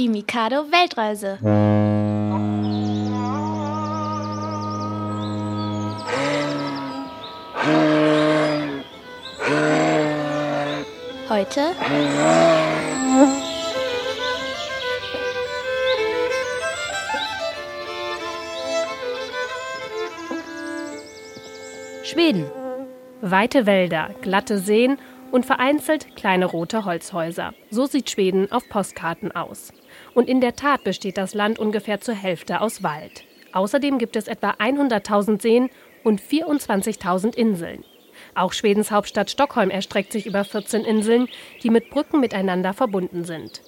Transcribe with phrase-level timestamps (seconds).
[0.00, 1.38] Die Mikado Weltreise.
[11.28, 11.74] Heute
[22.04, 22.46] Schweden.
[23.20, 24.96] Weite Wälder, glatte Seen
[25.30, 27.54] und vereinzelt kleine rote Holzhäuser.
[27.70, 29.72] So sieht Schweden auf Postkarten aus.
[30.14, 33.24] Und in der Tat besteht das Land ungefähr zur Hälfte aus Wald.
[33.52, 35.70] Außerdem gibt es etwa 100.000 Seen
[36.04, 37.84] und 24.000 Inseln.
[38.34, 41.28] Auch Schwedens Hauptstadt Stockholm erstreckt sich über 14 Inseln,
[41.62, 43.62] die mit Brücken miteinander verbunden sind.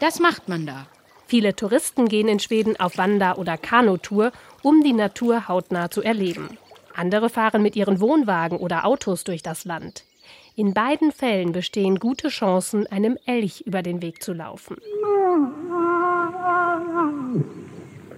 [0.00, 0.86] Das macht man da.
[1.26, 6.56] Viele Touristen gehen in Schweden auf Wander- oder Kanutour, um die Natur hautnah zu erleben.
[6.94, 10.04] Andere fahren mit ihren Wohnwagen oder Autos durch das Land.
[10.58, 14.76] In beiden Fällen bestehen gute Chancen, einem Elch über den Weg zu laufen.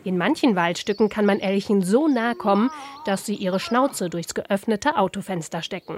[0.04, 2.70] In manchen Waldstücken kann man Elchen so nah kommen,
[3.04, 5.96] dass sie ihre Schnauze durchs geöffnete Autofenster stecken.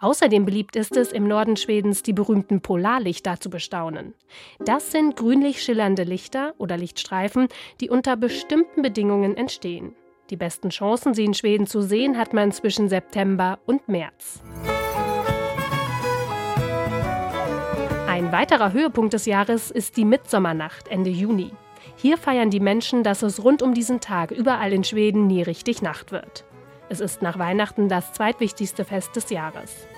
[0.00, 4.14] Außerdem beliebt ist es, im Norden Schwedens die berühmten Polarlichter zu bestaunen.
[4.58, 7.46] Das sind grünlich schillernde Lichter oder Lichtstreifen,
[7.80, 9.94] die unter bestimmten Bedingungen entstehen.
[10.30, 14.40] Die besten Chancen, sie in Schweden zu sehen, hat man zwischen September und März.
[18.06, 21.50] Ein weiterer Höhepunkt des Jahres ist die Mitsommernacht Ende Juni.
[21.96, 25.82] Hier feiern die Menschen, dass es rund um diesen Tag überall in Schweden nie richtig
[25.82, 26.44] Nacht wird.
[26.88, 29.88] Es ist nach Weihnachten das zweitwichtigste Fest des Jahres.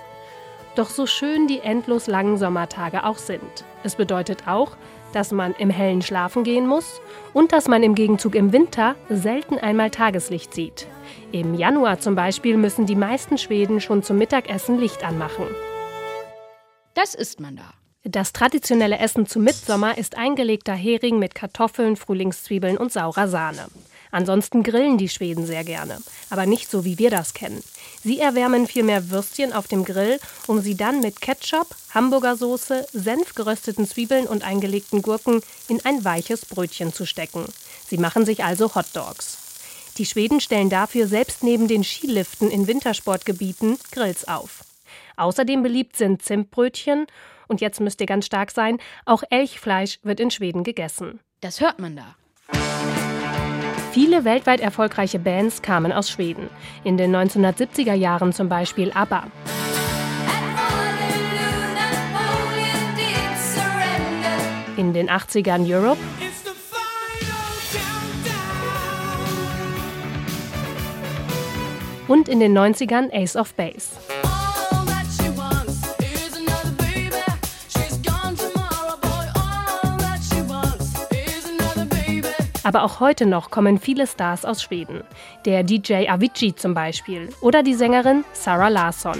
[0.75, 4.75] Doch so schön die endlos langen Sommertage auch sind, es bedeutet auch,
[5.13, 6.99] dass man im Hellen schlafen gehen muss
[7.33, 10.87] und dass man im Gegenzug im Winter selten einmal Tageslicht sieht.
[11.31, 15.45] Im Januar zum Beispiel müssen die meisten Schweden schon zum Mittagessen Licht anmachen.
[16.95, 17.73] Das isst man da.
[18.05, 23.67] Das traditionelle Essen zum Mitsommer ist eingelegter Hering mit Kartoffeln, Frühlingszwiebeln und saurer Sahne.
[24.13, 25.97] Ansonsten grillen die Schweden sehr gerne,
[26.29, 27.63] aber nicht so, wie wir das kennen.
[28.03, 33.87] Sie erwärmen vielmehr Würstchen auf dem Grill, um sie dann mit Ketchup, Hamburgersoße, Senf, gerösteten
[33.87, 37.45] Zwiebeln und eingelegten Gurken in ein weiches Brötchen zu stecken.
[37.87, 39.39] Sie machen sich also Hotdogs.
[39.97, 44.63] Die Schweden stellen dafür selbst neben den Skiliften in Wintersportgebieten Grills auf.
[45.17, 47.07] Außerdem beliebt sind Zimtbrötchen
[47.47, 51.19] und jetzt müsst ihr ganz stark sein, auch Elchfleisch wird in Schweden gegessen.
[51.41, 52.15] Das hört man da.
[53.93, 56.49] Viele weltweit erfolgreiche Bands kamen aus Schweden.
[56.83, 59.27] In den 1970er Jahren zum Beispiel ABBA.
[64.77, 66.01] In den 80ern Europe.
[72.07, 73.91] Und in den 90ern Ace of Base.
[82.63, 85.03] Aber auch heute noch kommen viele Stars aus Schweden.
[85.45, 89.17] Der DJ Avicii zum Beispiel oder die Sängerin Sarah Larsson.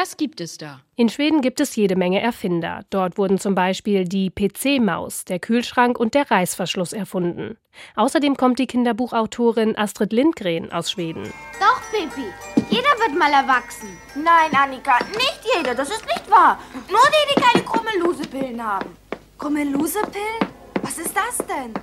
[0.00, 0.80] Das gibt es da.
[0.96, 2.86] In Schweden gibt es jede Menge Erfinder.
[2.88, 7.58] Dort wurden zum Beispiel die PC-Maus, der Kühlschrank und der Reißverschluss erfunden.
[7.96, 11.24] Außerdem kommt die Kinderbuchautorin Astrid Lindgren aus Schweden.
[11.60, 12.24] Doch, Pippi,
[12.70, 13.90] jeder wird mal erwachsen.
[14.14, 16.58] Nein, Annika, nicht jeder, das ist nicht wahr.
[16.88, 18.96] Nur die, die keine Krummellusepillen haben.
[19.36, 20.48] Krummellusepillen?
[20.80, 21.74] Was ist das denn?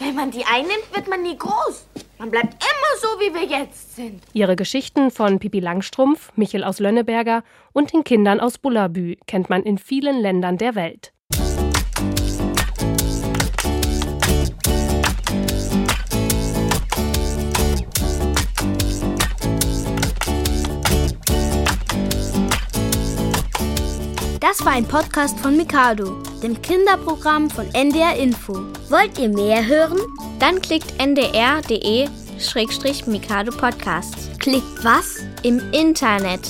[0.00, 1.86] Wenn man die einnimmt, wird man nie groß.
[2.22, 4.22] Man bleibt immer so, wie wir jetzt sind.
[4.32, 9.64] Ihre Geschichten von Pippi Langstrumpf, Michel aus Lönneberger und den Kindern aus Bullabü kennt man
[9.64, 11.12] in vielen Ländern der Welt.
[24.38, 28.54] Das war ein Podcast von Mikado, dem Kinderprogramm von NDR Info.
[28.88, 30.00] Wollt ihr mehr hören?
[30.38, 34.28] Dann klickt ndr.de-mikado Podcasts.
[34.38, 35.16] Klickt was?
[35.42, 36.40] Im Internet.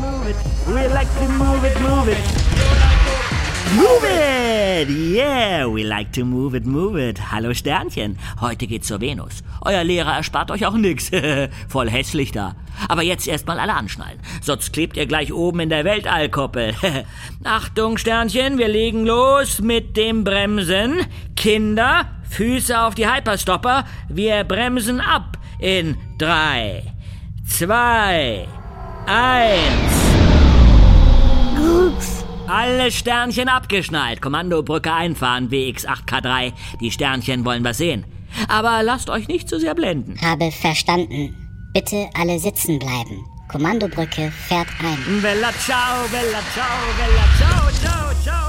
[0.02, 0.36] move it.
[0.66, 2.18] We like to move it, move it.
[3.76, 4.31] Move it!
[4.72, 7.30] Yeah, we like to move it, move it.
[7.30, 9.42] Hallo Sternchen, heute geht's zur Venus.
[9.60, 11.10] Euer Lehrer erspart euch auch nix.
[11.68, 12.56] Voll hässlich da.
[12.88, 16.74] Aber jetzt erstmal alle anschnallen, sonst klebt ihr gleich oben in der Weltallkoppel.
[17.44, 21.00] Achtung Sternchen, wir legen los mit dem Bremsen.
[21.36, 23.84] Kinder, Füße auf die Hyperstopper.
[24.08, 26.82] Wir bremsen ab in drei,
[27.46, 28.48] zwei,
[29.04, 29.91] eins.
[32.62, 34.22] Alle Sternchen abgeschnallt.
[34.22, 36.52] Kommandobrücke einfahren, WX8K3.
[36.80, 38.04] Die Sternchen wollen was sehen.
[38.46, 40.16] Aber lasst euch nicht zu sehr blenden.
[40.22, 41.34] Habe verstanden.
[41.74, 43.24] Bitte alle sitzen bleiben.
[43.48, 45.20] Kommandobrücke fährt ein.
[45.20, 48.42] Bella ciao, bella ciao, bella ciao, ciao, ciao.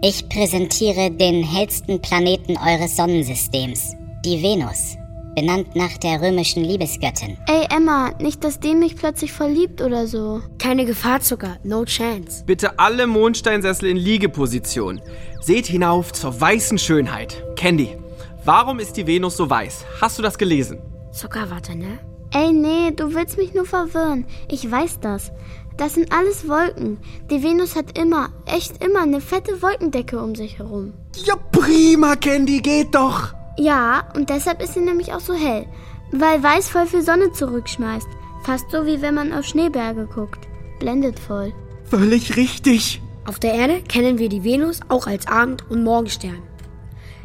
[0.00, 3.94] Ich präsentiere den hellsten Planeten eures Sonnensystems,
[4.24, 4.96] die Venus,
[5.34, 7.36] benannt nach der römischen Liebesgöttin.
[7.46, 10.42] Ey, Emma, nicht, dass die mich plötzlich verliebt oder so.
[10.58, 11.58] Keine Gefahr, Zucker.
[11.64, 12.44] No chance.
[12.44, 15.00] Bitte alle Mondsteinsessel in Liegeposition.
[15.40, 17.44] Seht hinauf zur weißen Schönheit.
[17.56, 17.96] Candy,
[18.44, 19.84] warum ist die Venus so weiß?
[20.00, 20.78] Hast du das gelesen?
[21.12, 21.98] Zucker, warte, ne?
[22.32, 24.26] Ey, nee, du willst mich nur verwirren.
[24.48, 25.30] Ich weiß das.
[25.76, 26.98] Das sind alles Wolken.
[27.30, 30.94] Die Venus hat immer, echt immer eine fette Wolkendecke um sich herum.
[31.24, 33.34] Ja, prima, Candy, geht doch.
[33.56, 35.66] Ja, und deshalb ist sie nämlich auch so hell.
[36.10, 38.08] Weil weiß voll viel Sonne zurückschmeißt.
[38.42, 40.46] Fast so wie wenn man auf Schneeberge guckt.
[40.78, 41.52] Blendet voll.
[41.84, 43.00] Völlig richtig.
[43.26, 46.42] Auf der Erde kennen wir die Venus auch als Abend- und Morgenstern.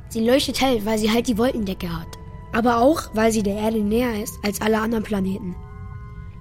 [0.09, 2.07] Sie leuchtet hell, weil sie halt die Wolkendecke hat.
[2.53, 5.55] Aber auch, weil sie der Erde näher ist als alle anderen Planeten.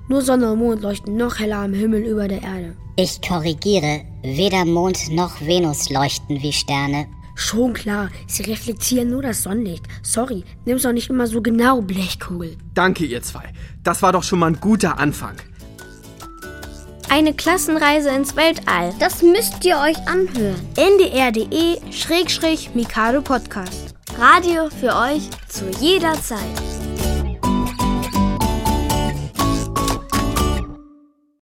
[0.08, 2.76] Nur Sonne und Mond leuchten noch heller am Himmel über der Erde.
[2.96, 7.06] Ich korrigiere, weder Mond noch Venus leuchten wie Sterne.
[7.38, 9.84] Schon klar, sie reflektieren nur das Sonnenlicht.
[10.02, 12.56] Sorry, nimm's doch nicht immer so genau, Blechkugel.
[12.74, 13.52] Danke, ihr zwei.
[13.84, 15.36] Das war doch schon mal ein guter Anfang.
[17.08, 18.92] Eine Klassenreise ins Weltall.
[18.98, 20.58] Das müsst ihr euch anhören.
[20.76, 23.94] ndr.de-mikado Podcast.
[24.18, 26.40] Radio für euch zu jeder Zeit.